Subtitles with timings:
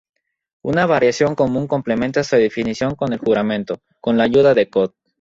[0.63, 4.93] Una variación común complementa esta definición con el juramento: "con la ayuda de Codd".